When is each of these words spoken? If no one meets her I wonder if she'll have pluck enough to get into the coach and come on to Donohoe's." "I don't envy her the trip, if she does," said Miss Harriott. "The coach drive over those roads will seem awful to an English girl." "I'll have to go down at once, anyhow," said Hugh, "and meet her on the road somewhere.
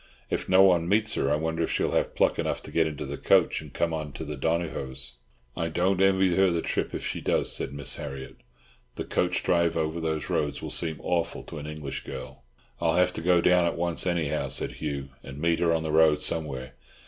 If 0.31 0.49
no 0.49 0.63
one 0.63 0.89
meets 0.89 1.13
her 1.13 1.31
I 1.31 1.35
wonder 1.35 1.61
if 1.61 1.69
she'll 1.69 1.91
have 1.91 2.15
pluck 2.15 2.39
enough 2.39 2.63
to 2.63 2.71
get 2.71 2.87
into 2.87 3.05
the 3.05 3.19
coach 3.19 3.61
and 3.61 3.71
come 3.71 3.93
on 3.93 4.13
to 4.13 4.35
Donohoe's." 4.35 5.17
"I 5.55 5.67
don't 5.69 6.01
envy 6.01 6.35
her 6.37 6.49
the 6.49 6.63
trip, 6.63 6.95
if 6.95 7.05
she 7.05 7.21
does," 7.21 7.51
said 7.51 7.71
Miss 7.71 7.97
Harriott. 7.97 8.37
"The 8.95 9.03
coach 9.03 9.43
drive 9.43 9.77
over 9.77 10.01
those 10.01 10.27
roads 10.27 10.59
will 10.59 10.71
seem 10.71 10.99
awful 11.03 11.43
to 11.43 11.59
an 11.59 11.67
English 11.67 12.03
girl." 12.03 12.41
"I'll 12.79 12.95
have 12.95 13.13
to 13.13 13.21
go 13.21 13.41
down 13.41 13.65
at 13.65 13.77
once, 13.77 14.07
anyhow," 14.07 14.47
said 14.47 14.71
Hugh, 14.71 15.09
"and 15.21 15.37
meet 15.37 15.59
her 15.59 15.71
on 15.71 15.83
the 15.83 15.91
road 15.91 16.19
somewhere. 16.19 16.73